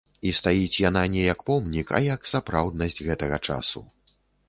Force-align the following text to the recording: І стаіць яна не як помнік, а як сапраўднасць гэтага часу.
І 0.27 0.29
стаіць 0.37 0.81
яна 0.89 1.03
не 1.17 1.21
як 1.33 1.45
помнік, 1.51 1.87
а 1.99 2.03
як 2.09 2.21
сапраўднасць 2.33 3.01
гэтага 3.11 3.43
часу. 3.47 3.89